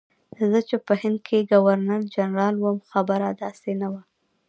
[0.51, 4.01] زه چې په هند کې ګورنرجنرال وم خبره داسې نه وه.